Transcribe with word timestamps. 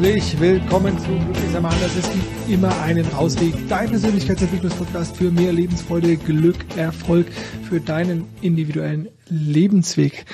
Herzlich 0.00 0.40
willkommen 0.40 0.98
zu 0.98 1.08
Glücklicher 1.08 1.60
Mann. 1.60 1.74
Das 1.78 1.94
ist 1.94 2.10
immer 2.48 2.74
einen 2.80 3.06
Ausweg. 3.12 3.52
Dein 3.68 3.90
Persönlichkeitsentwicklungspodcast 3.90 5.14
für 5.14 5.30
mehr 5.30 5.52
Lebensfreude, 5.52 6.16
Glück, 6.16 6.56
Erfolg 6.74 7.26
für 7.68 7.82
deinen 7.82 8.24
individuellen 8.40 9.10
Lebensweg. 9.28 10.24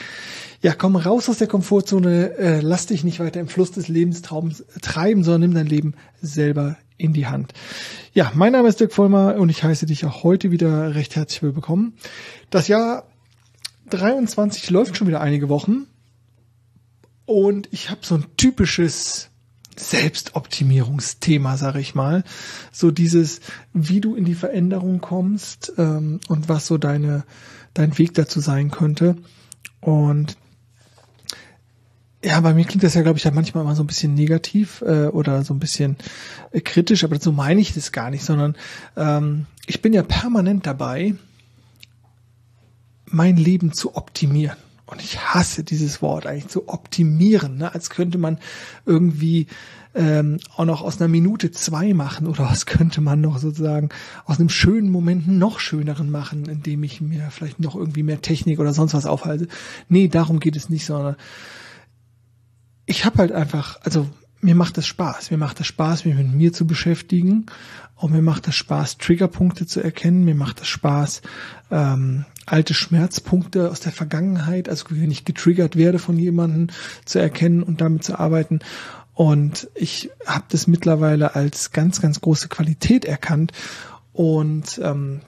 Ja, 0.62 0.72
komm 0.72 0.94
raus 0.94 1.28
aus 1.28 1.38
der 1.38 1.48
Komfortzone, 1.48 2.36
äh, 2.38 2.60
lass 2.60 2.86
dich 2.86 3.02
nicht 3.02 3.18
weiter 3.18 3.40
im 3.40 3.48
Fluss 3.48 3.72
des 3.72 3.88
Lebenstraums 3.88 4.64
treiben, 4.82 5.24
sondern 5.24 5.40
nimm 5.50 5.54
dein 5.54 5.66
Leben 5.66 5.94
selber 6.22 6.76
in 6.96 7.12
die 7.12 7.26
Hand. 7.26 7.52
Ja, 8.12 8.30
mein 8.36 8.52
Name 8.52 8.68
ist 8.68 8.78
Dirk 8.78 8.92
Vollmer 8.92 9.34
und 9.34 9.48
ich 9.48 9.64
heiße 9.64 9.86
dich 9.86 10.04
auch 10.04 10.22
heute 10.22 10.52
wieder 10.52 10.94
recht 10.94 11.16
herzlich 11.16 11.42
willkommen. 11.42 11.94
Das 12.50 12.68
Jahr 12.68 13.08
23 13.90 14.70
läuft 14.70 14.96
schon 14.96 15.08
wieder 15.08 15.20
einige 15.20 15.48
Wochen 15.48 15.88
und 17.24 17.68
ich 17.72 17.90
habe 17.90 18.02
so 18.04 18.14
ein 18.14 18.26
typisches 18.36 19.30
Selbstoptimierungsthema, 19.80 21.56
sage 21.56 21.80
ich 21.80 21.94
mal. 21.94 22.24
So 22.72 22.90
dieses, 22.90 23.40
wie 23.72 24.00
du 24.00 24.14
in 24.14 24.24
die 24.24 24.34
Veränderung 24.34 25.00
kommst 25.00 25.72
ähm, 25.78 26.20
und 26.28 26.48
was 26.48 26.66
so 26.66 26.78
deine 26.78 27.24
dein 27.76 27.96
Weg 27.98 28.14
dazu 28.14 28.40
sein 28.40 28.70
könnte. 28.70 29.16
Und 29.80 30.36
ja, 32.24 32.40
bei 32.40 32.54
mir 32.54 32.64
klingt 32.64 32.82
das 32.82 32.94
ja, 32.94 33.02
glaube 33.02 33.18
ich, 33.18 33.24
ja 33.24 33.30
manchmal 33.30 33.62
immer 33.62 33.76
so 33.76 33.82
ein 33.82 33.86
bisschen 33.86 34.14
negativ 34.14 34.82
äh, 34.82 35.06
oder 35.06 35.44
so 35.44 35.54
ein 35.54 35.60
bisschen 35.60 35.96
äh, 36.50 36.60
kritisch, 36.60 37.04
aber 37.04 37.20
so 37.20 37.30
meine 37.30 37.60
ich 37.60 37.74
das 37.74 37.92
gar 37.92 38.10
nicht, 38.10 38.24
sondern 38.24 38.56
ähm, 38.96 39.46
ich 39.66 39.82
bin 39.82 39.92
ja 39.92 40.02
permanent 40.02 40.66
dabei, 40.66 41.14
mein 43.04 43.36
Leben 43.36 43.72
zu 43.72 43.94
optimieren 43.94 44.56
und 44.86 45.02
ich 45.02 45.18
hasse 45.18 45.64
dieses 45.64 46.00
Wort 46.00 46.26
eigentlich 46.26 46.48
zu 46.48 46.68
optimieren, 46.68 47.58
ne? 47.58 47.74
als 47.74 47.90
könnte 47.90 48.18
man 48.18 48.38
irgendwie 48.84 49.48
ähm, 49.94 50.38
auch 50.54 50.64
noch 50.64 50.82
aus 50.82 51.00
einer 51.00 51.08
Minute 51.08 51.50
zwei 51.50 51.92
machen 51.94 52.26
oder 52.26 52.44
was 52.44 52.66
könnte 52.66 53.00
man 53.00 53.20
noch 53.20 53.38
sozusagen 53.38 53.88
aus 54.26 54.38
einem 54.38 54.48
schönen 54.48 54.90
Moment 54.90 55.26
noch 55.26 55.58
schöneren 55.58 56.10
machen, 56.10 56.46
indem 56.46 56.84
ich 56.84 57.00
mir 57.00 57.30
vielleicht 57.30 57.60
noch 57.60 57.74
irgendwie 57.74 58.02
mehr 58.02 58.20
Technik 58.20 58.60
oder 58.60 58.74
sonst 58.74 58.94
was 58.94 59.06
aufhalte. 59.06 59.48
Nee, 59.88 60.08
darum 60.08 60.38
geht 60.38 60.54
es 60.54 60.68
nicht, 60.68 60.86
sondern 60.86 61.16
ich 62.84 63.04
habe 63.04 63.18
halt 63.18 63.32
einfach, 63.32 63.80
also 63.82 64.06
mir 64.46 64.54
macht 64.54 64.76
das 64.76 64.86
Spaß. 64.86 65.32
Mir 65.32 65.38
macht 65.38 65.58
das 65.58 65.66
Spaß, 65.66 66.04
mich 66.04 66.14
mit 66.14 66.32
mir 66.32 66.52
zu 66.52 66.68
beschäftigen. 66.68 67.46
Und 67.96 68.12
mir 68.12 68.22
macht 68.22 68.46
das 68.46 68.54
Spaß, 68.54 68.96
Triggerpunkte 68.98 69.66
zu 69.66 69.80
erkennen. 69.80 70.24
Mir 70.24 70.36
macht 70.36 70.60
das 70.60 70.68
Spaß, 70.68 71.22
ähm, 71.72 72.26
alte 72.46 72.72
Schmerzpunkte 72.72 73.68
aus 73.68 73.80
der 73.80 73.90
Vergangenheit, 73.90 74.68
also 74.68 74.84
wenn 74.90 75.10
ich 75.10 75.24
getriggert 75.24 75.74
werde 75.74 75.98
von 75.98 76.16
jemandem, 76.16 76.68
zu 77.04 77.18
erkennen 77.18 77.64
und 77.64 77.80
damit 77.80 78.04
zu 78.04 78.20
arbeiten. 78.20 78.60
Und 79.14 79.68
ich 79.74 80.10
habe 80.26 80.44
das 80.48 80.68
mittlerweile 80.68 81.34
als 81.34 81.72
ganz, 81.72 82.00
ganz 82.00 82.20
große 82.20 82.46
Qualität 82.46 83.04
erkannt. 83.04 83.50
Und 84.12 84.80
ähm, 84.80 85.22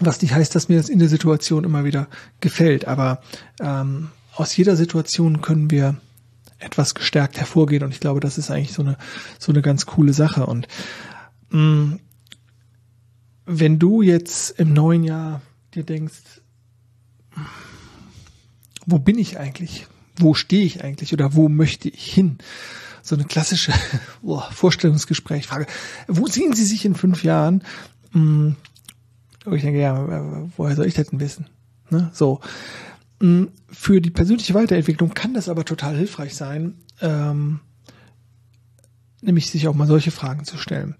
was 0.00 0.20
nicht 0.20 0.34
heißt, 0.34 0.52
dass 0.56 0.68
mir 0.68 0.78
das 0.78 0.88
in 0.88 0.98
der 0.98 1.08
Situation 1.08 1.62
immer 1.62 1.84
wieder 1.84 2.08
gefällt. 2.40 2.88
Aber 2.88 3.22
ähm, 3.60 4.08
aus 4.34 4.56
jeder 4.56 4.74
Situation 4.74 5.42
können 5.42 5.70
wir 5.70 5.94
etwas 6.62 6.94
gestärkt 6.94 7.38
hervorgehen. 7.38 7.82
Und 7.82 7.92
ich 7.92 8.00
glaube, 8.00 8.20
das 8.20 8.38
ist 8.38 8.50
eigentlich 8.50 8.72
so 8.72 8.82
eine, 8.82 8.96
so 9.38 9.52
eine 9.52 9.62
ganz 9.62 9.86
coole 9.86 10.12
Sache. 10.12 10.46
Und 10.46 10.68
mh, 11.50 11.60
mm, 11.60 12.00
wenn 13.46 13.78
du 13.78 14.02
jetzt 14.02 14.58
im 14.58 14.72
neuen 14.72 15.04
Jahr 15.04 15.42
dir 15.74 15.84
denkst, 15.84 16.40
wo 18.86 18.98
bin 18.98 19.18
ich 19.18 19.38
eigentlich? 19.38 19.86
Wo 20.16 20.34
stehe 20.34 20.64
ich 20.64 20.84
eigentlich 20.84 21.12
oder 21.12 21.34
wo 21.34 21.48
möchte 21.48 21.88
ich 21.88 22.12
hin? 22.12 22.38
So 23.02 23.16
eine 23.16 23.24
klassische 23.24 23.72
boah, 24.22 24.48
Vorstellungsgesprächfrage. 24.52 25.66
Wo 26.06 26.26
sehen 26.26 26.54
Sie 26.54 26.64
sich 26.64 26.84
in 26.84 26.94
fünf 26.94 27.24
Jahren? 27.24 27.64
Hm, 28.12 28.56
ich 29.50 29.62
denke, 29.62 29.80
ja, 29.80 30.48
woher 30.56 30.76
soll 30.76 30.86
ich 30.86 30.94
das 30.94 31.08
denn 31.08 31.20
wissen? 31.20 31.46
Ne? 31.90 32.10
So. 32.12 32.40
Hm, 33.22 33.50
für 33.70 34.00
die 34.00 34.10
persönliche 34.10 34.52
Weiterentwicklung 34.52 35.14
kann 35.14 35.32
das 35.32 35.48
aber 35.48 35.64
total 35.64 35.96
hilfreich 35.96 36.34
sein, 36.34 36.74
ähm, 37.00 37.60
nämlich 39.20 39.48
sich 39.48 39.68
auch 39.68 39.76
mal 39.76 39.86
solche 39.86 40.10
Fragen 40.10 40.44
zu 40.44 40.58
stellen. 40.58 40.96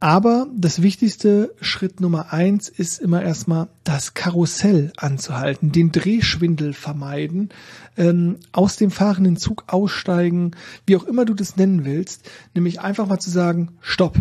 Aber 0.00 0.46
das 0.56 0.80
wichtigste 0.80 1.54
Schritt 1.60 2.00
Nummer 2.00 2.32
eins 2.32 2.70
ist 2.70 2.98
immer 2.98 3.22
erstmal 3.22 3.68
das 3.84 4.14
Karussell 4.14 4.94
anzuhalten, 4.96 5.72
den 5.72 5.92
Drehschwindel 5.92 6.72
vermeiden, 6.72 7.50
ähm, 7.98 8.38
aus 8.52 8.76
dem 8.76 8.90
fahrenden 8.90 9.36
Zug 9.36 9.64
aussteigen, 9.66 10.52
wie 10.86 10.96
auch 10.96 11.04
immer 11.04 11.26
du 11.26 11.34
das 11.34 11.56
nennen 11.56 11.84
willst, 11.84 12.30
nämlich 12.54 12.80
einfach 12.80 13.06
mal 13.06 13.20
zu 13.20 13.30
sagen, 13.30 13.72
stopp, 13.82 14.16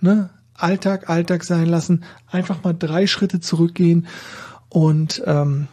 ne? 0.00 0.30
Alltag, 0.54 1.08
Alltag 1.08 1.44
sein 1.44 1.66
lassen, 1.66 2.02
einfach 2.26 2.64
mal 2.64 2.74
drei 2.74 3.06
Schritte 3.06 3.38
zurückgehen 3.38 4.08
und 4.68 5.22
ähm, 5.24 5.68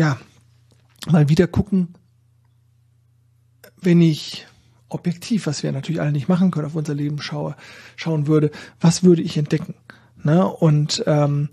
ja, 0.00 0.18
mal 1.10 1.28
wieder 1.28 1.46
gucken, 1.46 1.88
wenn 3.82 4.00
ich 4.00 4.46
objektiv, 4.88 5.46
was 5.46 5.62
wir 5.62 5.72
natürlich 5.72 6.00
alle 6.00 6.10
nicht 6.10 6.26
machen 6.26 6.50
können, 6.50 6.68
auf 6.68 6.74
unser 6.74 6.94
Leben 6.94 7.20
schaue, 7.20 7.54
schauen 7.96 8.26
würde, 8.26 8.50
was 8.80 9.02
würde 9.02 9.20
ich 9.20 9.36
entdecken? 9.36 9.74
Ne? 10.22 10.48
Und 10.48 11.04
ähm, 11.06 11.50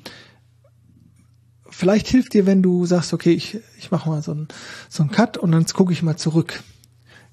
vielleicht 1.69 2.07
hilft 2.07 2.33
dir, 2.33 2.45
wenn 2.45 2.63
du 2.63 2.85
sagst, 2.85 3.11
okay, 3.11 3.33
ich, 3.33 3.59
ich 3.77 3.91
mache 3.91 4.09
mal 4.09 4.23
so 4.23 4.31
einen 4.31 4.47
so 4.87 5.03
einen 5.03 5.11
Cut 5.11 5.37
und 5.37 5.51
dann 5.51 5.65
gucke 5.65 5.91
ich 5.91 6.01
mal 6.01 6.15
zurück. 6.15 6.63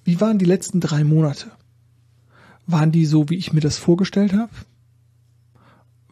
Wie 0.02 0.20
waren 0.20 0.40
die 0.40 0.44
letzten 0.44 0.80
drei 0.80 1.04
Monate? 1.04 1.52
Waren 2.66 2.90
die 2.90 3.06
so, 3.06 3.30
wie 3.30 3.36
ich 3.36 3.52
mir 3.52 3.60
das 3.60 3.78
vorgestellt 3.78 4.32
habe? 4.32 4.50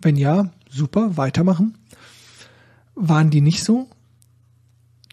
Wenn 0.01 0.17
ja, 0.17 0.53
super, 0.71 1.17
weitermachen. 1.17 1.77
Waren 2.95 3.31
die 3.31 3.41
nicht 3.41 3.65
so? 3.65 3.89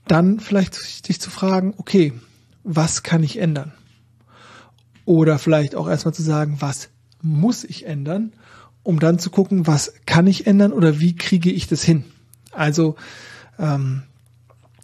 Dann 0.09 0.39
vielleicht 0.39 1.07
dich 1.07 1.21
zu 1.21 1.29
fragen, 1.29 1.75
okay, 1.77 2.13
was 2.63 3.03
kann 3.03 3.21
ich 3.21 3.37
ändern? 3.37 3.73
Oder 5.05 5.37
vielleicht 5.37 5.75
auch 5.75 5.87
erstmal 5.87 6.15
zu 6.15 6.23
sagen, 6.23 6.57
was 6.61 6.89
muss 7.21 7.63
ich 7.63 7.85
ändern, 7.85 8.33
um 8.81 8.99
dann 8.99 9.19
zu 9.19 9.29
gucken, 9.29 9.67
was 9.67 9.93
kann 10.07 10.25
ich 10.25 10.47
ändern 10.47 10.73
oder 10.73 10.99
wie 10.99 11.15
kriege 11.15 11.51
ich 11.51 11.67
das 11.67 11.83
hin. 11.83 12.05
Also, 12.51 12.95
ähm, 13.59 14.01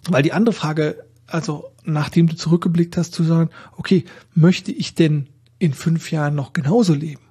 weil 0.07 0.21
die 0.21 0.31
andere 0.31 0.53
Frage, 0.53 1.03
also 1.25 1.71
nachdem 1.83 2.27
du 2.27 2.35
zurückgeblickt 2.35 2.95
hast, 2.95 3.15
zu 3.15 3.23
sagen, 3.23 3.49
okay, 3.77 4.05
möchte 4.35 4.71
ich 4.71 4.93
denn 4.93 5.29
in 5.57 5.73
fünf 5.73 6.11
Jahren 6.11 6.35
noch 6.35 6.53
genauso 6.53 6.93
leben? 6.93 7.23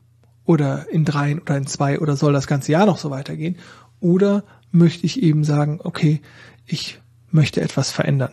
Oder 0.44 0.90
in 0.90 1.04
drei 1.04 1.40
oder 1.40 1.56
in 1.56 1.68
zwei 1.68 2.00
oder 2.00 2.16
soll 2.16 2.32
das 2.32 2.48
ganze 2.48 2.72
Jahr 2.72 2.86
noch 2.86 2.98
so 2.98 3.10
weitergehen? 3.10 3.56
Oder 4.00 4.42
möchte 4.72 5.06
ich 5.06 5.22
eben 5.22 5.44
sagen, 5.44 5.78
okay, 5.84 6.20
ich 6.66 6.98
möchte 7.34 7.60
etwas 7.60 7.90
verändern. 7.90 8.32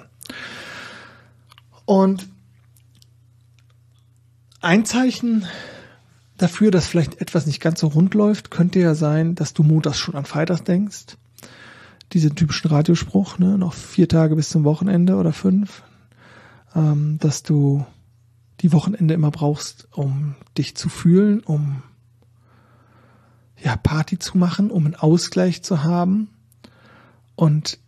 Und 1.86 2.28
ein 4.62 4.86
Zeichen 4.86 5.46
dafür, 6.38 6.72
dass 6.72 6.88
vielleicht 6.88 7.20
etwas 7.20 7.46
nicht 7.48 7.60
ganz 7.60 7.80
so 7.80 7.88
rund 7.88 8.14
läuft, 8.14 8.52
könnte 8.52 8.80
ja 8.80 8.96
sein, 8.96 9.36
dass 9.36 9.54
du 9.54 9.64
montags 9.64 9.98
schon 9.98 10.16
an 10.16 10.26
Freitags 10.26 10.64
denkst. 10.64 11.18
Diesen 12.14 12.36
typischen 12.36 12.70
Radiospruch, 12.70 13.40
ne, 13.40 13.58
noch 13.58 13.74
vier 13.74 14.08
Tage 14.08 14.36
bis 14.36 14.50
zum 14.50 14.64
Wochenende 14.64 15.16
oder 15.16 15.34
fünf, 15.34 15.84
ähm, 16.76 17.18
dass 17.20 17.44
du 17.44 17.86
die 18.60 18.72
Wochenende 18.72 19.14
immer 19.14 19.32
brauchst, 19.32 19.88
um 19.92 20.36
dich 20.58 20.76
zu 20.76 20.90
fühlen, 20.90 21.40
um 21.42 21.82
ja 23.64 23.76
Party 23.76 24.20
zu 24.20 24.38
machen, 24.38 24.70
um 24.70 24.86
einen 24.86 24.96
Ausgleich 24.96 25.64
zu 25.64 25.84
haben. 25.84 26.30
Und 27.36 27.80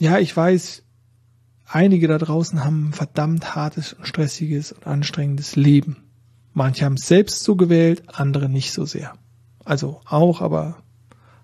ja, 0.00 0.18
ich 0.18 0.36
weiß, 0.36 0.82
Einige 1.70 2.08
da 2.08 2.16
draußen 2.16 2.64
haben 2.64 2.88
ein 2.88 2.92
verdammt 2.94 3.54
hartes 3.54 3.92
und 3.92 4.08
stressiges 4.08 4.72
und 4.72 4.86
anstrengendes 4.86 5.54
Leben. 5.54 5.98
Manche 6.54 6.86
haben 6.86 6.94
es 6.94 7.06
selbst 7.06 7.44
so 7.44 7.56
gewählt, 7.56 8.04
andere 8.06 8.48
nicht 8.48 8.72
so 8.72 8.86
sehr. 8.86 9.12
Also 9.66 10.00
auch, 10.06 10.40
aber 10.40 10.82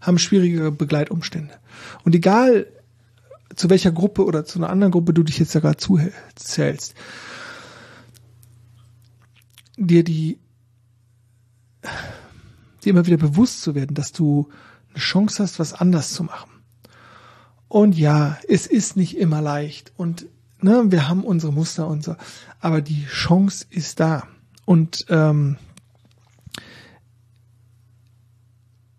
haben 0.01 0.19
schwierige 0.19 0.71
Begleitumstände. 0.71 1.55
Und 2.05 2.15
egal, 2.15 2.67
zu 3.55 3.69
welcher 3.69 3.93
Gruppe 3.93 4.25
oder 4.25 4.47
zu 4.47 4.59
einer 4.59 4.71
anderen 4.71 4.93
Gruppe 4.93 5.13
du 5.13 5.23
dich 5.23 5.39
jetzt 5.39 5.55
da 5.55 5.61
gerade 5.61 5.77
zuzählst, 5.77 6.95
dir 9.77 10.05
die, 10.05 10.39
dir 12.83 12.91
immer 12.91 13.05
wieder 13.05 13.19
bewusst 13.19 13.61
zu 13.61 13.75
werden, 13.75 13.95
dass 13.95 14.13
du 14.13 14.49
eine 14.89 15.01
Chance 15.01 15.43
hast, 15.43 15.59
was 15.59 15.75
anders 15.75 16.15
zu 16.15 16.25
machen. 16.25 16.54
Und 17.75 17.99
ja, 17.99 18.39
es 18.47 18.69
ist 18.69 18.97
nicht 18.97 19.19
immer 19.19 19.43
leicht 19.43 19.93
und 19.97 20.27
ne, 20.61 20.93
wir 20.93 21.09
haben 21.09 21.25
unsere 21.25 21.53
Muster 21.53 21.89
und 21.89 22.05
so, 22.05 22.15
aber 22.61 22.81
die 22.81 23.05
Chance 23.07 23.67
ist 23.69 23.99
da. 23.99 24.29
Und 24.65 25.07
ähm, 25.09 25.57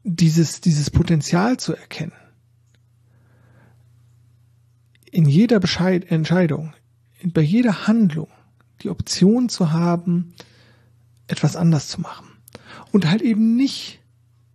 dieses, 0.04 0.60
dieses 0.60 0.89
Potenzial 0.89 1.56
zu 1.56 1.74
erkennen, 1.74 2.12
in 5.10 5.24
jeder 5.24 5.62
Bescheid 5.62 6.12
Entscheidung, 6.12 6.74
bei 7.24 7.39
jeder 7.39 7.88
Handlung, 7.88 8.27
die 8.81 8.89
Option 8.89 9.48
zu 9.48 9.72
haben, 9.72 10.33
etwas 11.27 11.56
anders 11.56 11.88
zu 11.88 12.01
machen. 12.01 12.27
Und 12.92 13.10
halt 13.10 13.22
eben 13.22 13.56
nicht 13.56 14.01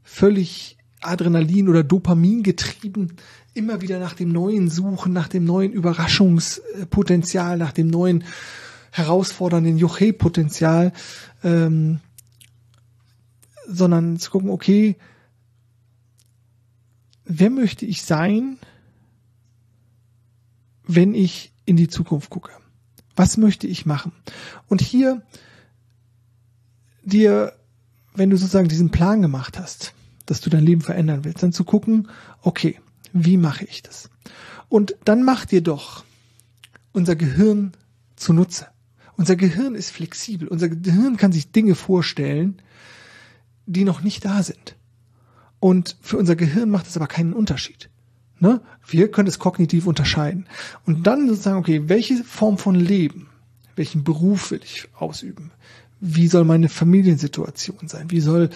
völlig 0.02 0.76
Adrenalin 1.00 1.70
oder 1.70 1.82
Dopamin 1.82 2.42
getrieben, 2.42 3.16
immer 3.54 3.80
wieder 3.80 3.98
nach 3.98 4.14
dem 4.14 4.30
Neuen 4.30 4.70
suchen, 4.70 5.12
nach 5.12 5.28
dem 5.28 5.44
neuen 5.44 5.72
Überraschungspotenzial, 5.72 7.56
nach 7.58 7.72
dem 7.72 7.88
neuen 7.88 8.24
herausfordernden 8.92 9.78
Juche-Potenzial, 9.78 10.92
ähm, 11.42 12.00
sondern 13.66 14.18
zu 14.18 14.30
gucken, 14.30 14.50
okay, 14.50 14.96
wer 17.24 17.50
möchte 17.50 17.86
ich 17.86 18.02
sein, 18.02 18.58
wenn 20.86 21.14
ich 21.14 21.52
in 21.66 21.76
die 21.76 21.88
Zukunft 21.88 22.30
gucke? 22.30 22.50
Was 23.14 23.36
möchte 23.36 23.66
ich 23.66 23.86
machen? 23.86 24.12
Und 24.68 24.80
hier 24.80 25.22
dir, 27.02 27.52
wenn 28.14 28.30
du 28.30 28.36
sozusagen 28.36 28.68
diesen 28.68 28.90
Plan 28.90 29.22
gemacht 29.22 29.58
hast, 29.58 29.94
dass 30.26 30.40
du 30.40 30.50
dein 30.50 30.64
Leben 30.64 30.80
verändern 30.80 31.24
willst, 31.24 31.42
dann 31.42 31.52
zu 31.52 31.64
gucken, 31.64 32.08
okay, 32.42 32.78
wie 33.12 33.36
mache 33.36 33.64
ich 33.64 33.82
das? 33.82 34.10
Und 34.68 34.96
dann 35.04 35.24
mach 35.24 35.44
dir 35.44 35.62
doch 35.62 36.04
unser 36.92 37.16
Gehirn 37.16 37.72
zunutze. 38.16 38.66
Unser 39.16 39.36
Gehirn 39.36 39.74
ist 39.74 39.90
flexibel. 39.90 40.48
Unser 40.48 40.68
Gehirn 40.68 41.16
kann 41.16 41.32
sich 41.32 41.50
Dinge 41.52 41.74
vorstellen, 41.74 42.62
die 43.66 43.84
noch 43.84 44.02
nicht 44.02 44.24
da 44.24 44.42
sind. 44.42 44.76
Und 45.58 45.96
für 46.00 46.16
unser 46.16 46.36
Gehirn 46.36 46.70
macht 46.70 46.86
es 46.86 46.96
aber 46.96 47.06
keinen 47.06 47.34
Unterschied. 47.34 47.90
Ne? 48.38 48.62
Wir 48.86 49.10
können 49.10 49.28
es 49.28 49.38
kognitiv 49.38 49.86
unterscheiden. 49.86 50.46
Und 50.86 51.06
dann 51.06 51.28
sozusagen, 51.28 51.58
okay, 51.58 51.88
welche 51.88 52.24
Form 52.24 52.56
von 52.56 52.74
Leben, 52.74 53.28
welchen 53.76 54.04
Beruf 54.04 54.50
will 54.50 54.60
ich 54.64 54.88
ausüben? 54.94 55.50
Wie 56.00 56.28
soll 56.28 56.44
meine 56.44 56.70
Familiensituation 56.70 57.88
sein? 57.88 58.10
Wie 58.10 58.20
soll 58.20 58.48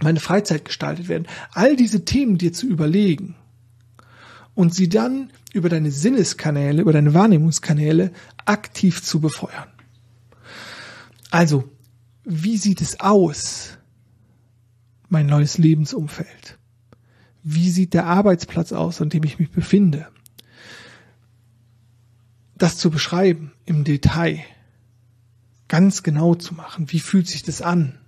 meine 0.00 0.20
Freizeit 0.20 0.64
gestaltet 0.64 1.08
werden? 1.08 1.26
All 1.52 1.76
diese 1.76 2.04
Themen 2.06 2.38
dir 2.38 2.54
zu 2.54 2.66
überlegen 2.66 3.34
und 4.56 4.74
sie 4.74 4.88
dann 4.88 5.30
über 5.52 5.68
deine 5.68 5.92
Sinneskanäle, 5.92 6.82
über 6.82 6.92
deine 6.92 7.14
Wahrnehmungskanäle 7.14 8.10
aktiv 8.46 9.02
zu 9.02 9.20
befeuern. 9.20 9.68
Also, 11.30 11.70
wie 12.24 12.56
sieht 12.56 12.80
es 12.80 12.98
aus, 12.98 13.78
mein 15.08 15.26
neues 15.26 15.58
Lebensumfeld? 15.58 16.58
Wie 17.44 17.70
sieht 17.70 17.94
der 17.94 18.06
Arbeitsplatz 18.06 18.72
aus, 18.72 19.00
an 19.00 19.10
dem 19.10 19.22
ich 19.22 19.38
mich 19.38 19.50
befinde? 19.50 20.08
Das 22.56 22.78
zu 22.78 22.90
beschreiben 22.90 23.52
im 23.66 23.84
Detail, 23.84 24.42
ganz 25.68 26.02
genau 26.02 26.34
zu 26.34 26.54
machen. 26.54 26.90
Wie 26.90 27.00
fühlt 27.00 27.28
sich 27.28 27.42
das 27.42 27.60
an? 27.60 27.98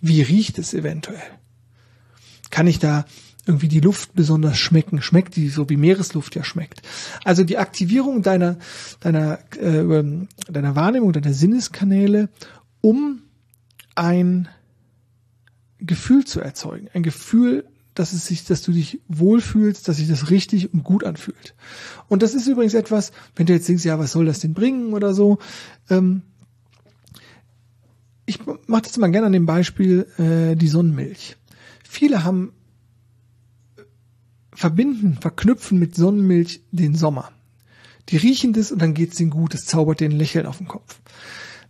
Wie 0.00 0.22
riecht 0.22 0.58
es 0.58 0.74
eventuell? 0.74 1.22
Kann 2.50 2.66
ich 2.66 2.80
da 2.80 3.04
irgendwie 3.50 3.68
die 3.68 3.80
Luft 3.80 4.14
besonders 4.14 4.56
schmecken, 4.58 5.02
schmeckt 5.02 5.34
die 5.34 5.48
so 5.48 5.68
wie 5.68 5.76
Meeresluft 5.76 6.36
ja 6.36 6.44
schmeckt. 6.44 6.82
Also 7.24 7.42
die 7.42 7.58
Aktivierung 7.58 8.22
deiner 8.22 8.58
deiner 9.00 9.40
äh, 9.56 10.26
deiner 10.48 10.76
Wahrnehmung, 10.76 11.12
deiner 11.12 11.34
Sinneskanäle, 11.34 12.28
um 12.80 13.22
ein 13.96 14.48
Gefühl 15.78 16.24
zu 16.24 16.40
erzeugen, 16.40 16.88
ein 16.94 17.02
Gefühl, 17.02 17.64
dass 17.94 18.12
es 18.12 18.26
sich, 18.26 18.44
dass 18.44 18.62
du 18.62 18.70
dich 18.70 19.00
wohlfühlst, 19.08 19.88
dass 19.88 19.96
sich 19.96 20.08
das 20.08 20.30
richtig 20.30 20.72
und 20.72 20.84
gut 20.84 21.02
anfühlt. 21.02 21.54
Und 22.08 22.22
das 22.22 22.34
ist 22.34 22.46
übrigens 22.46 22.74
etwas, 22.74 23.10
wenn 23.34 23.46
du 23.46 23.52
jetzt 23.52 23.68
denkst, 23.68 23.84
ja, 23.84 23.98
was 23.98 24.12
soll 24.12 24.26
das 24.26 24.38
denn 24.38 24.54
bringen 24.54 24.92
oder 24.92 25.12
so. 25.12 25.38
Ähm, 25.88 26.22
ich 28.26 28.38
mache 28.68 28.82
das 28.82 28.96
mal 28.96 29.10
gerne 29.10 29.26
an 29.26 29.32
dem 29.32 29.46
Beispiel 29.46 30.06
äh, 30.18 30.54
die 30.54 30.68
Sonnenmilch. 30.68 31.36
Viele 31.82 32.22
haben 32.22 32.52
verbinden, 34.60 35.16
verknüpfen 35.18 35.78
mit 35.78 35.94
Sonnenmilch 35.94 36.60
den 36.70 36.94
Sommer. 36.94 37.32
Die 38.10 38.18
riechen 38.18 38.52
das 38.52 38.70
und 38.70 38.82
dann 38.82 38.92
geht's 38.92 39.18
ihnen 39.18 39.30
gut, 39.30 39.54
es 39.54 39.64
zaubert 39.64 40.00
den 40.00 40.10
Lächeln 40.10 40.44
auf 40.44 40.58
den 40.58 40.68
Kopf. 40.68 41.00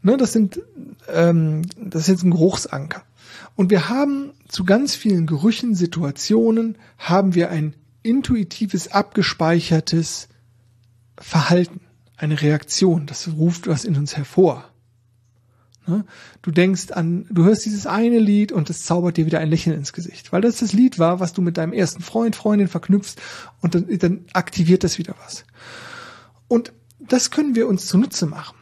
Ne, 0.02 0.16
das 0.16 0.32
sind, 0.32 0.60
ähm, 1.06 1.62
das 1.80 2.02
ist 2.02 2.08
jetzt 2.08 2.24
ein 2.24 2.32
Geruchsanker. 2.32 3.04
Und 3.54 3.70
wir 3.70 3.88
haben 3.88 4.32
zu 4.48 4.64
ganz 4.64 4.96
vielen 4.96 5.28
Gerüchen, 5.28 5.76
Situationen, 5.76 6.78
haben 6.98 7.36
wir 7.36 7.50
ein 7.50 7.76
intuitives, 8.02 8.88
abgespeichertes 8.88 10.26
Verhalten, 11.16 11.82
eine 12.16 12.42
Reaktion. 12.42 13.06
Das 13.06 13.28
ruft 13.28 13.68
was 13.68 13.84
in 13.84 13.96
uns 13.96 14.16
hervor. 14.16 14.68
Ne? 15.86 16.04
Du 16.42 16.50
denkst 16.50 16.92
an, 16.92 17.26
du 17.30 17.44
hörst 17.44 17.64
dieses 17.64 17.86
eine 17.86 18.18
Lied 18.18 18.52
und 18.52 18.70
es 18.70 18.84
zaubert 18.84 19.16
dir 19.16 19.26
wieder 19.26 19.40
ein 19.40 19.50
Lächeln 19.50 19.76
ins 19.76 19.92
Gesicht, 19.92 20.32
weil 20.32 20.42
das 20.42 20.58
das 20.58 20.72
Lied 20.72 20.98
war, 20.98 21.20
was 21.20 21.32
du 21.32 21.42
mit 21.42 21.56
deinem 21.56 21.72
ersten 21.72 22.02
Freund, 22.02 22.36
Freundin 22.36 22.68
verknüpfst 22.68 23.16
und 23.60 23.74
dann, 23.74 23.86
dann 23.98 24.24
aktiviert 24.32 24.84
das 24.84 24.98
wieder 24.98 25.14
was. 25.24 25.44
Und 26.48 26.72
das 26.98 27.30
können 27.30 27.54
wir 27.54 27.66
uns 27.66 27.86
zunutze 27.86 28.26
machen. 28.26 28.56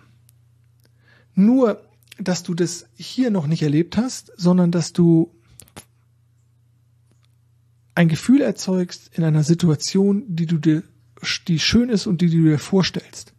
Nur, 1.34 1.82
dass 2.18 2.42
du 2.42 2.54
das 2.54 2.86
hier 2.94 3.30
noch 3.30 3.46
nicht 3.46 3.62
erlebt 3.62 3.96
hast, 3.96 4.32
sondern 4.36 4.70
dass 4.70 4.92
du 4.92 5.34
ein 7.94 8.08
Gefühl 8.08 8.42
erzeugst 8.42 9.10
in 9.14 9.24
einer 9.24 9.42
Situation, 9.42 10.24
die 10.28 10.46
du 10.46 10.58
dir, 10.58 10.84
die 11.48 11.58
schön 11.58 11.88
ist 11.88 12.06
und 12.06 12.20
die 12.20 12.30
du 12.30 12.44
dir 12.44 12.58
vorstellst. 12.58 13.34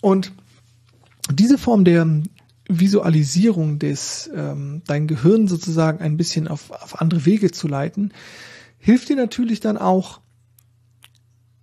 Und 0.00 0.32
diese 1.32 1.58
Form 1.58 1.84
der 1.84 2.06
Visualisierung 2.68 3.78
des, 3.78 4.30
ähm, 4.34 4.82
dein 4.86 5.06
Gehirn 5.06 5.48
sozusagen 5.48 6.00
ein 6.00 6.16
bisschen 6.16 6.48
auf, 6.48 6.70
auf 6.70 7.00
andere 7.00 7.26
Wege 7.26 7.50
zu 7.50 7.68
leiten, 7.68 8.12
hilft 8.78 9.08
dir 9.08 9.16
natürlich 9.16 9.60
dann 9.60 9.76
auch 9.76 10.20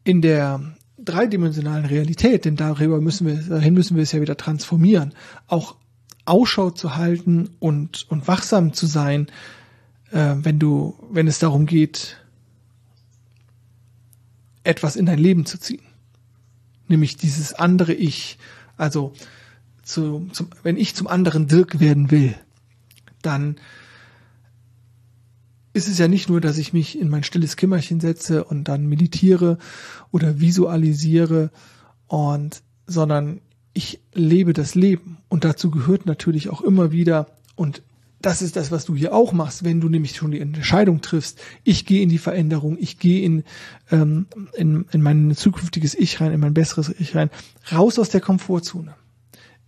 in 0.03 0.21
der 0.21 0.75
dreidimensionalen 0.97 1.85
Realität, 1.85 2.45
denn 2.45 2.55
darüber 2.55 2.99
müssen 2.99 3.27
wir, 3.27 3.35
dahin 3.35 3.73
müssen 3.73 3.95
wir 3.95 4.03
es 4.03 4.11
ja 4.11 4.21
wieder 4.21 4.37
transformieren, 4.37 5.13
auch 5.47 5.75
Ausschau 6.25 6.71
zu 6.71 6.95
halten 6.95 7.49
und, 7.59 8.05
und 8.09 8.27
wachsam 8.27 8.73
zu 8.73 8.85
sein, 8.85 9.27
äh, 10.11 10.35
wenn 10.37 10.59
du, 10.59 10.95
wenn 11.09 11.27
es 11.27 11.39
darum 11.39 11.65
geht, 11.65 12.17
etwas 14.63 14.97
in 14.97 15.05
dein 15.05 15.19
Leben 15.19 15.45
zu 15.45 15.57
ziehen. 15.57 15.83
Nämlich 16.89 17.15
dieses 17.15 17.53
andere 17.53 17.93
Ich. 17.93 18.37
Also 18.75 19.13
zu, 19.87 20.27
zum, 20.31 20.49
wenn 20.63 20.77
ich 20.77 20.95
zum 20.95 21.07
anderen 21.07 21.47
Dirk 21.47 21.79
werden 21.79 22.11
will, 22.11 22.35
dann 23.21 23.57
ist 25.73 25.87
es 25.87 25.99
ja 25.99 26.07
nicht 26.07 26.27
nur, 26.27 26.41
dass 26.41 26.57
ich 26.57 26.73
mich 26.73 26.99
in 26.99 27.09
mein 27.09 27.23
stilles 27.23 27.55
Kimmerchen 27.55 27.99
setze 27.99 28.43
und 28.43 28.65
dann 28.65 28.87
meditiere 28.87 29.57
oder 30.11 30.39
visualisiere 30.39 31.51
und, 32.07 32.63
sondern 32.87 33.41
ich 33.73 33.99
lebe 34.13 34.53
das 34.53 34.73
Leben. 34.73 35.17
Und 35.29 35.45
dazu 35.45 35.69
gehört 35.69 36.07
natürlich 36.07 36.49
auch 36.49 36.61
immer 36.61 36.91
wieder, 36.91 37.27
und 37.55 37.83
das 38.19 38.41
ist 38.41 38.55
das, 38.55 38.71
was 38.71 38.85
du 38.85 38.95
hier 38.95 39.13
auch 39.13 39.33
machst, 39.33 39.63
wenn 39.63 39.79
du 39.79 39.87
nämlich 39.87 40.15
schon 40.15 40.31
die 40.31 40.39
Entscheidung 40.39 41.01
triffst, 41.01 41.39
ich 41.63 41.85
gehe 41.85 42.01
in 42.01 42.09
die 42.09 42.17
Veränderung, 42.17 42.77
ich 42.79 42.97
gehe 42.97 43.23
in, 43.23 43.43
ähm, 43.91 44.25
in, 44.55 44.85
in 44.91 45.01
mein 45.03 45.35
zukünftiges 45.35 45.93
Ich 45.93 46.19
rein, 46.19 46.31
in 46.31 46.39
mein 46.39 46.55
besseres 46.55 46.89
Ich 46.97 47.15
rein, 47.15 47.29
raus 47.71 47.99
aus 47.99 48.09
der 48.09 48.21
Komfortzone. 48.21 48.95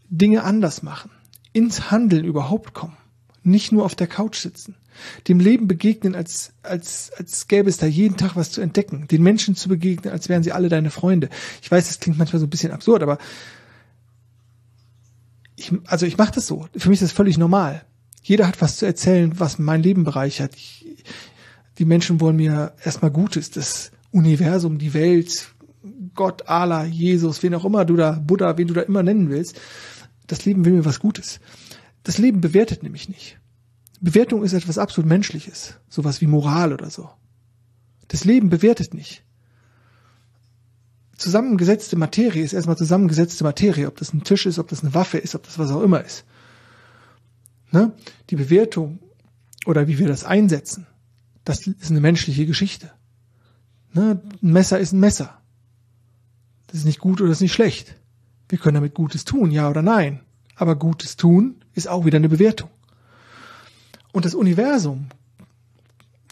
Dinge 0.10 0.44
anders 0.44 0.84
machen, 0.84 1.12
ins 1.54 1.92
Handeln 1.92 2.26
überhaupt 2.26 2.74
kommen, 2.74 2.98
nicht 3.44 3.72
nur 3.72 3.86
auf 3.86 3.96
der 3.96 4.08
Couch 4.08 4.38
sitzen, 4.38 4.76
dem 5.28 5.40
Leben 5.40 5.68
begegnen, 5.68 6.16
als, 6.16 6.54
als, 6.64 7.12
als 7.18 7.48
gäbe 7.48 7.70
es 7.70 7.78
da 7.78 7.86
jeden 7.86 8.18
Tag 8.18 8.36
was 8.36 8.52
zu 8.52 8.62
entdecken, 8.62 9.08
den 9.08 9.24
Menschen 9.24 9.56
zu 9.56 9.70
begegnen, 9.70 10.12
als 10.12 10.30
wären 10.30 10.44
sie 10.44 10.52
alle 10.52 10.70
deine 10.70 10.92
Freunde. 10.92 11.30
Ich 11.62 11.72
weiß, 11.72 11.88
das 11.88 12.00
klingt 12.00 12.18
manchmal 12.18 12.40
so 12.40 12.48
ein 12.48 12.50
bisschen 12.50 12.72
absurd, 12.72 13.04
aber 13.04 13.18
ich, 15.56 15.72
also 15.86 16.06
ich 16.06 16.18
mache 16.18 16.34
das 16.34 16.48
so. 16.48 16.68
Für 16.76 16.90
mich 16.90 17.02
ist 17.02 17.10
das 17.10 17.16
völlig 17.16 17.38
normal. 17.38 17.84
Jeder 18.22 18.48
hat 18.48 18.62
was 18.62 18.78
zu 18.78 18.86
erzählen, 18.86 19.40
was 19.40 19.60
mein 19.60 19.84
Leben 19.84 20.04
bereichert. 20.04 20.56
Ich, 20.56 20.86
die 21.78 21.86
Menschen 21.86 22.20
wollen 22.20 22.36
mir 22.36 22.74
erstmal 22.84 23.12
Gutes, 23.12 23.52
das 23.52 23.92
Universum, 24.12 24.78
die 24.78 24.94
Welt, 24.94 25.50
Gott, 26.14 26.48
Allah, 26.48 26.86
Jesus, 26.86 27.42
wen 27.44 27.56
auch 27.56 27.66
immer 27.66 27.86
du 27.86 27.96
da, 27.96 28.12
Buddha, 28.12 28.58
wen 28.58 28.68
du 28.68 28.74
da 28.74 28.82
immer 28.82 29.04
nennen 29.04 29.30
willst, 29.30 29.60
das 30.30 30.46
Leben 30.46 30.64
will 30.64 30.74
mir 30.74 30.86
was 30.86 31.00
Gutes. 31.00 31.40
Das 32.04 32.18
Leben 32.18 32.40
bewertet 32.40 32.84
nämlich 32.84 33.10
nicht. 33.10 33.40
Bewertung 34.00 34.44
ist 34.44 34.54
etwas 34.54 34.78
absolut 34.78 35.10
Menschliches, 35.10 35.74
sowas 35.90 36.22
wie 36.22 36.28
Moral 36.28 36.72
oder 36.72 36.90
so. 36.90 37.10
Das 38.08 38.24
Leben 38.24 38.50
bewertet 38.50 38.94
nicht. 38.94 39.24
Zusammengesetzte 41.18 41.98
Materie 41.98 42.44
ist 42.44 42.54
erstmal 42.54 42.78
zusammengesetzte 42.78 43.44
Materie, 43.44 43.88
ob 43.88 43.98
das 43.98 44.14
ein 44.14 44.24
Tisch 44.24 44.46
ist, 44.46 44.60
ob 44.60 44.70
das 44.70 44.84
eine 44.84 44.94
Waffe 44.94 45.18
ist, 45.18 45.36
ob 45.36 45.44
das 45.44 45.60
was 45.60 45.72
auch 45.72 45.82
immer 45.82 46.04
ist. 46.04 46.24
Ne? 47.72 47.92
Die 48.30 48.38
Bewertung 48.38 49.00
oder 49.66 49.88
wie 49.88 49.98
wir 49.98 50.08
das 50.08 50.24
einsetzen, 50.24 50.88
das 51.44 51.68
ist 51.68 51.90
eine 51.90 52.02
menschliche 52.02 52.46
Geschichte. 52.46 52.92
Ne? 53.94 54.22
Ein 54.42 54.52
Messer 54.52 54.80
ist 54.80 54.94
ein 54.94 55.00
Messer. 55.00 55.42
Das 56.68 56.78
ist 56.78 56.86
nicht 56.86 57.00
gut 57.00 57.20
oder 57.20 57.30
das 57.30 57.40
ist 57.40 57.42
nicht 57.42 57.54
schlecht. 57.54 57.96
Wir 58.50 58.58
können 58.58 58.76
damit 58.76 58.96
Gutes 58.96 59.24
tun, 59.26 59.52
ja 59.52 59.70
oder 59.70 59.82
nein. 59.82 60.22
Aber 60.56 60.76
Gutes 60.76 61.16
tun 61.16 61.64
ist 61.74 61.88
auch 61.88 62.06
wieder 62.06 62.18
eine 62.18 62.30
Bewertung. 62.30 62.70
Und 64.12 64.26
das 64.26 64.36
Universum, 64.36 65.08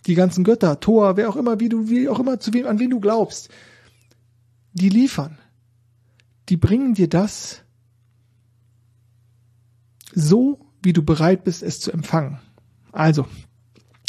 die 0.07 0.15
ganzen 0.15 0.43
Götter, 0.43 0.79
Thor, 0.79 1.15
wer 1.15 1.29
auch 1.29 1.35
immer, 1.35 1.59
wie 1.59 1.69
du, 1.69 1.89
wie 1.89 2.09
auch 2.09 2.19
immer, 2.19 2.39
zu 2.39 2.53
wem, 2.53 2.65
an 2.65 2.79
wen 2.79 2.89
du 2.89 2.99
glaubst, 2.99 3.49
die 4.73 4.89
liefern. 4.89 5.37
Die 6.49 6.57
bringen 6.57 6.93
dir 6.93 7.07
das 7.07 7.61
so, 10.13 10.59
wie 10.81 10.93
du 10.93 11.03
bereit 11.03 11.43
bist, 11.43 11.61
es 11.61 11.79
zu 11.79 11.91
empfangen. 11.91 12.39
Also, 12.91 13.27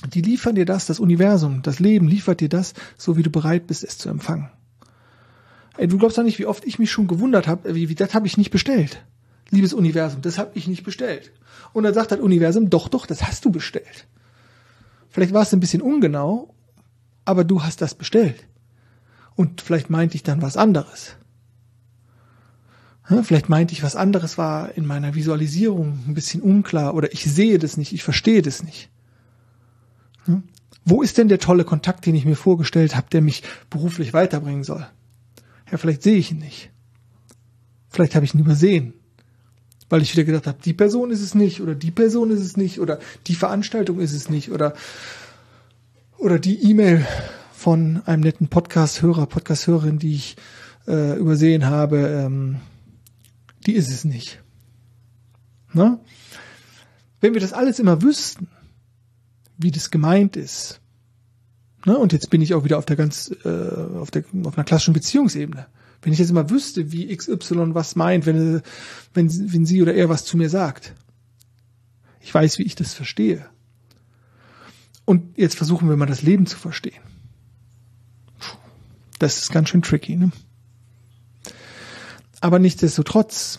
die 0.07 0.23
liefern 0.23 0.55
dir 0.55 0.65
das, 0.65 0.87
das 0.87 1.01
Universum, 1.01 1.63
das 1.63 1.81
Leben 1.81 2.09
liefert 2.09 2.41
dir 2.41 2.49
das, 2.49 2.75
so 2.97 3.17
wie 3.17 3.23
du 3.23 3.31
bereit 3.31 3.67
bist, 3.67 3.85
es 3.85 3.99
zu 3.99 4.09
empfangen. 4.09 4.51
Ey, 5.79 5.87
du 5.87 5.97
glaubst 5.97 6.19
doch 6.19 6.25
nicht, 6.25 6.41
wie 6.41 6.47
oft 6.47 6.65
ich 6.65 6.81
mich 6.81 6.91
schon 6.91 7.07
gewundert 7.07 7.47
habe, 7.47 7.75
wie, 7.75 7.89
wie 7.89 7.95
das 7.95 8.13
habe 8.13 8.27
ich 8.27 8.37
nicht 8.37 8.51
bestellt. 8.51 9.05
Liebes 9.51 9.73
Universum, 9.73 10.23
das 10.23 10.37
habe 10.37 10.51
ich 10.55 10.67
nicht 10.67 10.83
bestellt. 10.83 11.33
Und 11.73 11.85
dann 11.85 11.95
sagt 11.95 12.11
das 12.11 12.19
Universum, 12.19 12.69
doch, 12.69 12.89
doch, 12.89 13.07
das 13.07 13.23
hast 13.23 13.45
du 13.45 13.53
bestellt. 13.53 14.07
Vielleicht 15.09 15.33
war 15.33 15.43
es 15.43 15.55
ein 15.55 15.61
bisschen 15.61 15.81
ungenau, 15.81 16.53
aber 17.25 17.45
du 17.45 17.63
hast 17.63 17.81
das 17.81 17.95
bestellt. 17.95 18.45
Und 19.37 19.61
vielleicht 19.61 19.89
meinte 19.89 20.17
ich 20.17 20.25
dann 20.25 20.43
was 20.43 20.57
anderes. 20.57 21.15
Vielleicht 23.23 23.49
meinte 23.49 23.73
ich 23.73 23.83
was 23.83 23.97
anderes 23.97 24.37
war 24.37 24.77
in 24.77 24.85
meiner 24.85 25.15
Visualisierung 25.15 26.01
ein 26.09 26.15
bisschen 26.15 26.43
unklar 26.43 26.95
oder 26.95 27.13
ich 27.13 27.25
sehe 27.25 27.59
das 27.59 27.77
nicht, 27.77 27.93
ich 27.93 28.03
verstehe 28.03 28.43
das 28.43 28.63
nicht. 28.63 28.91
Wo 30.85 31.03
ist 31.03 31.17
denn 31.17 31.29
der 31.29 31.39
tolle 31.39 31.65
Kontakt, 31.65 32.05
den 32.05 32.15
ich 32.15 32.27
mir 32.27 32.37
vorgestellt 32.37 32.97
habe, 32.97 33.09
der 33.11 33.23
mich 33.23 33.45
beruflich 33.71 34.13
weiterbringen 34.13 34.65
soll? 34.65 34.87
Ja, 35.71 35.79
vielleicht 35.79 36.03
sehe 36.03 36.17
ich 36.17 36.31
ihn 36.31 36.39
nicht. 36.39 36.71
Vielleicht 37.91 38.15
habe 38.15 38.25
ich 38.25 38.35
ihn 38.35 38.41
übersehen, 38.41 38.95
weil 39.89 40.03
ich 40.03 40.13
wieder 40.13 40.25
gedacht 40.25 40.47
habe, 40.47 40.59
die 40.65 40.75
Person 40.75 41.11
ist 41.11 41.21
es 41.21 41.35
nicht 41.35 41.61
oder 41.61 41.75
die 41.75 41.91
Person 41.91 42.31
ist 42.31 42.41
es 42.41 42.57
nicht 42.57 42.81
oder 42.81 42.99
die 43.27 43.35
Veranstaltung 43.35 44.01
ist 44.01 44.13
es 44.13 44.29
nicht 44.29 44.51
oder 44.51 44.75
oder 46.19 46.39
die 46.39 46.63
E-Mail 46.71 47.07
von 47.53 48.03
einem 48.07 48.23
netten 48.23 48.49
Podcast-Hörer, 48.49 49.27
Podcast-Hörerin, 49.27 49.99
die 49.99 50.15
ich 50.15 50.37
äh, 50.87 51.17
übersehen 51.17 51.67
habe. 51.67 51.99
Ähm, 51.99 52.57
die 53.67 53.75
ist 53.75 53.89
es 53.89 54.05
nicht. 54.05 54.43
Na? 55.73 56.01
Wenn 57.21 57.35
wir 57.35 57.41
das 57.41 57.53
alles 57.53 57.79
immer 57.79 58.03
wüssten, 58.03 58.49
wie 59.57 59.71
das 59.71 59.91
gemeint 59.91 60.37
ist, 60.37 60.81
na, 61.85 61.95
und 61.95 62.13
jetzt 62.13 62.31
bin 62.31 62.43
ich 62.43 62.55
auch 62.55 62.65
wieder 62.65 62.79
auf 62.79 62.87
der 62.87 62.97
ganz, 62.97 63.31
äh, 63.45 63.49
auf 63.49 64.11
der, 64.11 64.25
auf 64.45 64.57
einer 64.57 64.65
klassischen 64.65 64.95
Beziehungsebene. 64.95 65.67
Wenn 66.03 66.13
ich 66.13 66.19
jetzt 66.19 66.31
immer 66.31 66.51
wüsste, 66.51 66.93
wie 66.93 67.15
XY 67.15 67.75
was 67.75 67.97
meint, 67.97 68.27
wenn, 68.27 68.63
wenn, 69.15 69.53
wenn 69.53 69.67
sie 69.67 69.83
oder 69.83 69.95
er 69.95 70.09
was 70.09 70.25
zu 70.25 70.37
mir 70.37 70.49
sagt. 70.49 70.95
Ich 72.21 72.33
weiß, 72.33 72.59
wie 72.59 72.65
ich 72.65 72.75
das 72.75 72.95
verstehe. 72.95 73.47
Und 75.05 75.39
jetzt 75.39 75.57
versuchen 75.57 75.89
wir 75.89 75.97
mal 75.97 76.07
das 76.07 76.23
Leben 76.23 76.47
zu 76.47 76.59
verstehen. 76.59 77.03
Das 79.19 79.39
ist 79.39 79.53
ganz 79.53 79.71
schön 79.71 79.83
tricky, 79.83 80.17
ne? 80.17 80.31
Aber 82.41 82.59
nichtsdestotrotz 82.59 83.59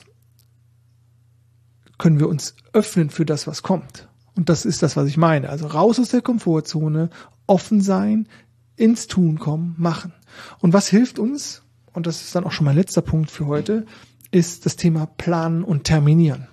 können 1.97 2.19
wir 2.19 2.29
uns 2.29 2.55
öffnen 2.71 3.09
für 3.09 3.25
das, 3.25 3.45
was 3.47 3.61
kommt. 3.61 4.07
Und 4.35 4.47
das 4.47 4.65
ist 4.65 4.83
das, 4.83 4.95
was 4.95 5.07
ich 5.07 5.17
meine. 5.17 5.49
Also 5.49 5.67
raus 5.67 5.99
aus 5.99 6.09
der 6.09 6.21
Komfortzone, 6.21 7.09
offen 7.49 7.81
sein, 7.81 8.27
ins 8.75 9.07
Tun 9.07 9.39
kommen, 9.39 9.75
machen. 9.77 10.13
Und 10.59 10.73
was 10.73 10.87
hilft 10.87 11.19
uns, 11.19 11.63
und 11.93 12.07
das 12.07 12.21
ist 12.21 12.35
dann 12.35 12.43
auch 12.43 12.51
schon 12.51 12.65
mein 12.65 12.75
letzter 12.75 13.01
Punkt 13.01 13.31
für 13.31 13.47
heute, 13.47 13.85
ist 14.31 14.65
das 14.65 14.75
Thema 14.75 15.05
Planen 15.05 15.63
und 15.63 15.83
Terminieren. 15.83 16.47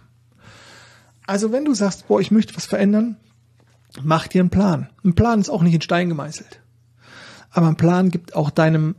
Also 1.26 1.52
wenn 1.52 1.64
du 1.64 1.74
sagst, 1.74 2.08
boah, 2.08 2.20
ich 2.20 2.30
möchte 2.30 2.56
was 2.56 2.66
verändern, 2.66 3.16
mach 4.02 4.26
dir 4.26 4.40
einen 4.40 4.50
Plan. 4.50 4.88
Ein 5.04 5.14
Plan 5.14 5.40
ist 5.40 5.50
auch 5.50 5.62
nicht 5.62 5.74
in 5.74 5.82
Stein 5.82 6.08
gemeißelt. 6.08 6.62
Aber 7.50 7.68
ein 7.68 7.76
Plan 7.76 8.10
gibt 8.10 8.34
auch 8.34 8.50
deinem, 8.50 8.96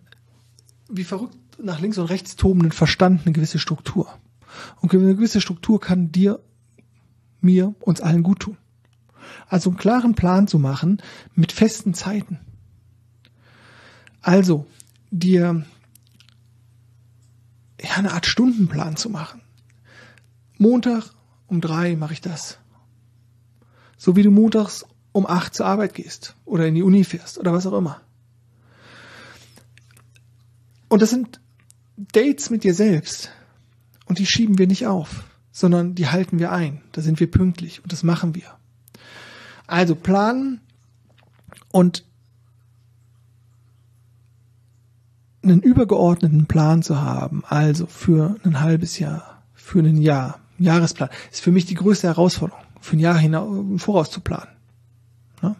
wie 0.89 1.03
verrückt 1.03 1.37
nach 1.61 1.79
links 1.79 1.97
und 1.97 2.05
rechts 2.05 2.35
tobenden 2.35 2.71
Verstand 2.71 3.21
eine 3.25 3.33
gewisse 3.33 3.59
Struktur. 3.59 4.07
Und 4.81 4.93
eine 4.93 5.15
gewisse 5.15 5.41
Struktur 5.41 5.79
kann 5.79 6.11
dir, 6.11 6.39
mir, 7.41 7.73
uns 7.79 8.01
allen 8.01 8.23
gut 8.23 8.41
tun. 8.41 8.57
Also 9.47 9.69
einen 9.69 9.77
klaren 9.77 10.15
Plan 10.15 10.47
zu 10.47 10.59
machen 10.59 11.01
mit 11.35 11.51
festen 11.51 11.93
Zeiten. 11.93 12.39
Also 14.21 14.65
dir 15.11 15.65
ja, 17.81 17.91
eine 17.95 18.11
Art 18.11 18.25
Stundenplan 18.25 18.97
zu 18.97 19.09
machen. 19.09 19.41
Montag 20.57 21.11
um 21.47 21.61
drei 21.61 21.95
mache 21.95 22.13
ich 22.13 22.21
das. 22.21 22.57
So 23.97 24.15
wie 24.15 24.23
du 24.23 24.31
montags 24.31 24.85
um 25.11 25.25
acht 25.25 25.55
zur 25.55 25.65
Arbeit 25.65 25.93
gehst 25.93 26.35
oder 26.45 26.67
in 26.67 26.75
die 26.75 26.83
Uni 26.83 27.03
fährst 27.03 27.37
oder 27.37 27.53
was 27.53 27.65
auch 27.65 27.77
immer. 27.77 28.01
Und 30.89 31.01
das 31.01 31.09
sind 31.09 31.41
Dates 31.97 32.49
mit 32.49 32.63
dir 32.63 32.73
selbst. 32.73 33.31
Und 34.05 34.19
die 34.19 34.25
schieben 34.25 34.57
wir 34.57 34.67
nicht 34.67 34.87
auf, 34.87 35.25
sondern 35.51 35.95
die 35.95 36.07
halten 36.07 36.39
wir 36.39 36.51
ein. 36.51 36.81
Da 36.91 37.01
sind 37.01 37.19
wir 37.19 37.29
pünktlich 37.29 37.83
und 37.83 37.91
das 37.91 38.03
machen 38.03 38.35
wir. 38.35 38.57
Also 39.67 39.95
planen 39.95 40.61
und 41.71 42.05
einen 45.43 45.61
übergeordneten 45.61 46.47
Plan 46.47 46.81
zu 46.83 47.01
haben, 47.01 47.43
also 47.45 47.85
für 47.85 48.35
ein 48.43 48.59
halbes 48.59 48.99
Jahr, 48.99 49.43
für 49.53 49.79
ein 49.79 50.01
Jahr, 50.01 50.39
Jahresplan, 50.57 51.09
ist 51.31 51.41
für 51.41 51.51
mich 51.51 51.65
die 51.65 51.75
größte 51.75 52.07
Herausforderung, 52.07 52.63
für 52.81 52.97
ein 52.97 52.99
Jahr 52.99 53.17
hinaus, 53.17 53.81
voraus 53.81 54.09
zu 54.09 54.21
planen. 54.21 54.49
Ja? 55.41 55.55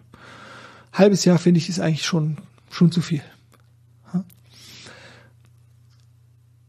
Halbes 0.93 1.25
Jahr 1.25 1.37
finde 1.37 1.59
ich 1.59 1.69
ist 1.69 1.79
eigentlich 1.79 2.05
schon, 2.05 2.37
schon 2.69 2.91
zu 2.91 3.01
viel. 3.01 3.21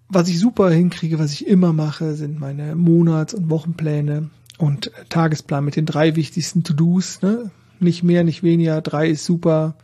was 0.09 0.29
ich 0.29 0.39
super 0.39 0.71
hinkriege, 0.71 1.19
was 1.19 1.33
ich 1.33 1.47
immer 1.47 1.73
mache, 1.73 2.15
sind 2.15 2.41
meine 2.41 2.75
Monats- 2.75 3.35
und 3.35 3.51
Wochenpläne 3.51 4.31
und 4.59 4.91
Tagesplan 5.09 5.65
mit 5.65 5.77
den 5.77 5.87
drei 5.87 6.17
wichtigsten 6.17 6.65
To-Dos. 6.65 7.23
Ne? 7.23 7.51
Nicht 7.81 8.03
mehr, 8.03 8.25
nicht 8.25 8.43
weniger. 8.43 8.83
Drei 8.83 9.09
ist 9.09 9.25
super, 9.25 9.77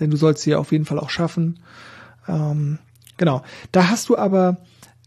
denn 0.00 0.10
du 0.10 0.16
sollst 0.16 0.42
sie 0.42 0.50
ja 0.50 0.58
auf 0.58 0.72
jeden 0.72 0.86
Fall 0.86 0.98
auch 0.98 1.10
schaffen. 1.10 1.60
Ähm, 2.26 2.78
genau. 3.18 3.42
Da 3.72 3.88
hast 3.90 4.08
du 4.08 4.16
aber, 4.16 4.56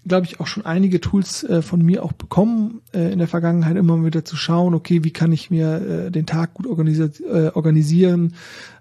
glaube 0.07 0.27
ich, 0.27 0.39
auch 0.39 0.47
schon 0.47 0.65
einige 0.65 1.01
Tools 1.01 1.43
äh, 1.43 1.63
von 1.63 1.81
mir 1.81 2.03
auch 2.03 2.13
bekommen 2.13 2.81
äh, 2.93 3.11
in 3.11 3.17
der 3.17 3.27
Vergangenheit, 3.27 3.75
immer 3.75 4.05
wieder 4.05 4.23
zu 4.23 4.37
schauen, 4.37 4.75
okay, 4.75 5.03
wie 5.03 5.11
kann 5.11 5.31
ich 5.31 5.49
mir 5.49 6.05
äh, 6.07 6.11
den 6.11 6.27
Tag 6.27 6.53
gut 6.53 6.67
organisiert, 6.67 7.19
äh, 7.19 7.49
organisieren, 7.53 8.35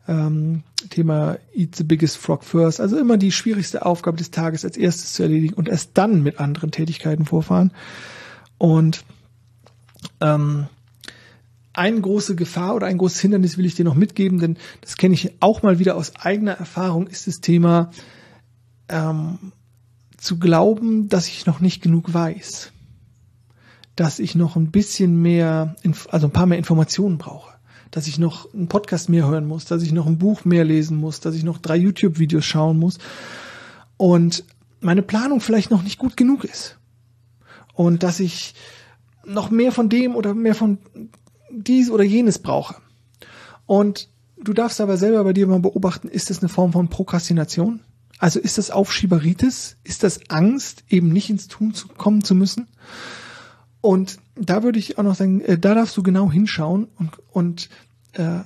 ähm, 0.07 0.63
Thema 0.91 1.39
Eat 1.55 1.75
the 1.75 1.85
biggest 1.85 2.19
frog 2.19 2.45
first. 2.45 2.81
Also 2.81 2.99
immer 2.99 3.17
die 3.17 3.33
schwierigste 3.33 3.85
Aufgabe 3.85 4.19
des 4.19 4.31
Tages 4.31 4.65
als 4.65 4.77
erstes 4.77 5.15
zu 5.15 5.23
erledigen 5.23 5.55
und 5.55 5.69
erst 5.69 5.93
dann 5.95 6.23
mit 6.23 6.39
anderen 6.39 6.71
Tätigkeiten 6.71 7.25
vorfahren. 7.25 7.73
Und 8.59 9.05
ähm, 10.21 10.67
eine 11.73 12.01
große 12.01 12.35
Gefahr 12.35 12.75
oder 12.75 12.87
ein 12.87 12.99
großes 12.99 13.21
Hindernis 13.21 13.57
will 13.57 13.67
ich 13.67 13.75
dir 13.75 13.85
noch 13.85 13.95
mitgeben, 13.95 14.41
denn 14.41 14.57
das 14.81 14.97
kenne 14.97 15.15
ich 15.15 15.33
auch 15.41 15.63
mal 15.63 15.79
wieder 15.79 15.97
aus 15.97 16.17
eigener 16.17 16.53
Erfahrung, 16.53 17.07
ist 17.07 17.27
das 17.27 17.41
Thema 17.41 17.91
ähm, 18.89 19.53
zu 20.17 20.39
glauben, 20.39 21.09
dass 21.09 21.29
ich 21.29 21.47
noch 21.47 21.61
nicht 21.61 21.83
genug 21.83 22.13
weiß. 22.13 22.73
Dass 23.95 24.19
ich 24.19 24.35
noch 24.35 24.57
ein 24.57 24.71
bisschen 24.71 25.23
mehr, 25.23 25.77
also 26.11 26.27
ein 26.27 26.33
paar 26.33 26.47
mehr 26.47 26.59
Informationen 26.59 27.19
brauche 27.19 27.59
dass 27.91 28.07
ich 28.07 28.19
noch 28.19 28.53
einen 28.53 28.69
Podcast 28.69 29.09
mehr 29.09 29.27
hören 29.27 29.47
muss, 29.47 29.65
dass 29.65 29.83
ich 29.83 29.93
noch 29.93 30.07
ein 30.07 30.19
Buch 30.19 30.45
mehr 30.45 30.65
lesen 30.65 30.99
muss, 30.99 31.21
dass 31.21 31.35
ich 31.35 31.45
noch 31.45 31.59
drei 31.59 31.77
YouTube-Videos 31.77 32.45
schauen 32.45 32.79
muss 32.79 32.99
und 33.97 34.45
meine 34.81 35.03
Planung 35.03 35.41
vielleicht 35.41 35.71
noch 35.71 35.83
nicht 35.83 35.99
gut 35.99 36.17
genug 36.17 36.45
ist. 36.45 36.77
Und 37.75 38.03
dass 38.03 38.21
ich 38.21 38.55
noch 39.29 39.51
mehr 39.51 39.73
von 39.73 39.89
dem 39.89 40.17
oder 40.17 40.35
mehr 40.35 40.55
von 40.55 40.79
dies 41.51 41.91
oder 41.91 42.05
jenes 42.05 42.39
brauche. 42.39 42.77
Und 43.67 44.09
du 44.43 44.53
darfst 44.53 44.81
aber 44.81 44.97
selber 44.97 45.25
bei 45.25 45.33
dir 45.33 45.47
mal 45.47 45.61
beobachten, 45.61 46.09
ist 46.09 46.31
das 46.31 46.41
eine 46.41 46.49
Form 46.49 46.73
von 46.73 46.89
Prokrastination? 46.89 47.81
Also 48.19 48.41
ist 48.41 48.59
das 48.59 48.71
Aufschieberitis? 48.71 49.77
Ist 49.85 50.03
das 50.03 50.31
Angst, 50.31 50.85
eben 50.89 51.11
nicht 51.11 51.31
ins 51.31 51.49
Tun 51.49 51.75
zu 51.75 51.89
kommen 51.89 52.25
zu 52.25 52.35
müssen? 52.35 52.67
Und 53.81 54.19
da 54.35 54.63
würde 54.63 54.79
ich 54.79 54.99
auch 54.99 55.05
noch 55.05 55.15
sagen, 55.15 55.41
äh, 55.41 55.59
da 55.59 55.75
darfst 55.75 55.97
du 55.97 56.03
genau 56.03 56.31
hinschauen 56.31 56.89
und, 56.97 57.13
und 57.31 57.69
äh, 58.13 58.41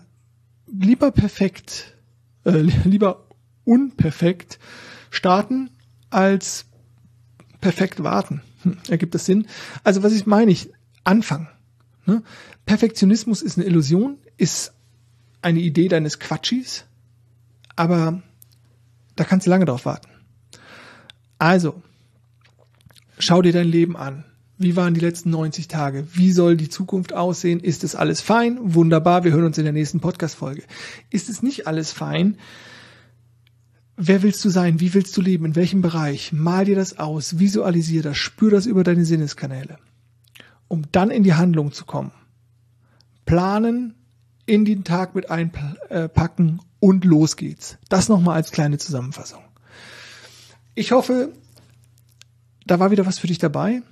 lieber 0.67 1.11
perfekt, 1.11 1.97
äh, 2.45 2.61
lieber 2.85 3.27
unperfekt 3.65 4.59
starten 5.11 5.71
als 6.11 6.67
perfekt 7.61 8.03
warten. 8.03 8.43
Hm, 8.63 8.79
ergibt 8.89 9.15
das 9.15 9.27
Sinn? 9.27 9.47
Also 9.85 10.03
was 10.03 10.13
ich 10.13 10.27
meine, 10.27 10.51
ich 10.51 10.71
anfangen. 11.05 11.49
Ne? 12.07 12.23
Perfektionismus 12.67 13.43
ist 13.43 13.59
eine 13.59 13.67
Illusion, 13.67 14.19
ist 14.37 14.73
eine 15.41 15.61
Idee 15.61 15.89
deines 15.89 16.19
Quatschis, 16.19 16.85
aber 17.77 18.23
da 19.17 19.25
kannst 19.25 19.47
du 19.47 19.51
lange 19.51 19.65
drauf 19.65 19.85
warten. 19.85 20.09
Also, 21.39 21.83
schau 23.19 23.43
dir 23.43 23.53
dein 23.53 23.67
Leben 23.67 23.97
an. 23.97 24.25
Wie 24.59 24.77
waren 24.77 24.95
die 24.95 25.01
letzten 25.01 25.31
90 25.31 25.67
Tage? 25.67 26.07
Wie 26.13 26.31
soll 26.31 26.57
die 26.57 26.69
Zukunft 26.69 27.13
aussehen? 27.13 27.59
Ist 27.59 27.83
es 27.83 27.97
alles 27.97 28.21
fein? 28.21 28.59
Wunderbar, 28.63 29.25
wir 29.25 29.33
hören 29.33 29.47
uns 29.47 29.59
in 29.59 29.65
der 29.65 29.73
nächsten 29.73 29.99
Podcast-Folge. 29.99 30.63
Ist 31.11 31.29
es 31.29 31.43
nicht 31.43 31.67
alles 31.67 31.91
fein? 31.91 32.39
Wer 33.97 34.23
willst 34.23 34.45
du 34.45 34.49
sein? 34.49 34.81
Wie 34.81 34.95
willst 34.95 35.17
du 35.17 35.21
leben? 35.21 35.45
In 35.45 35.57
welchem 35.57 35.83
Bereich? 35.83 36.33
Mal 36.33 36.65
dir 36.65 36.77
das 36.77 36.99
aus, 36.99 37.39
visualisier 37.39 38.03
das, 38.03 38.17
spür 38.17 38.51
das 38.51 38.67
über 38.67 38.85
deine 38.85 39.05
Sinneskanäle. 39.05 39.79
Um 40.69 40.85
dann 40.93 41.11
in 41.11 41.23
die 41.23 41.35
Handlung 41.35 41.73
zu 41.73 41.85
kommen. 41.85 42.13
Planen, 43.27 43.95
in 44.47 44.65
den 44.65 44.85
Tag 44.85 45.15
mit 45.15 45.31
einpacken 45.31 46.61
und 46.81 47.05
los 47.05 47.37
geht's. 47.37 47.79
Das 47.89 48.09
nochmal 48.09 48.37
als 48.37 48.51
kleine 48.51 48.79
Zusammenfassung. 48.79 49.43
Ich 50.75 50.93
hoffe, 50.93 51.33
da 52.67 52.81
war 52.81 52.91
wieder 52.91 53.07
was 53.07 53.19
für 53.19 53.27
dich 53.27 53.39
dabei 53.39 53.83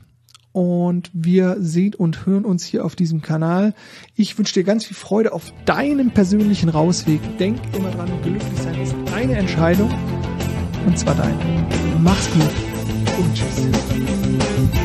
und 0.52 1.10
wir 1.12 1.56
sehen 1.60 1.94
und 1.94 2.26
hören 2.26 2.44
uns 2.44 2.64
hier 2.64 2.84
auf 2.84 2.96
diesem 2.96 3.22
Kanal. 3.22 3.74
Ich 4.16 4.36
wünsche 4.38 4.54
dir 4.54 4.64
ganz 4.64 4.84
viel 4.84 4.96
Freude 4.96 5.32
auf 5.32 5.52
deinem 5.64 6.10
persönlichen 6.10 6.68
Rausweg. 6.68 7.20
Denk 7.38 7.58
immer 7.76 7.90
dran, 7.90 8.10
glücklich 8.22 8.60
sein 8.62 8.80
ist 8.80 8.94
deine 9.06 9.36
Entscheidung 9.36 9.90
und 10.86 10.98
zwar 10.98 11.14
deine. 11.14 11.36
Mach's 12.02 12.28
gut 12.32 12.42
und 13.18 13.34
tschüss. 13.34 14.80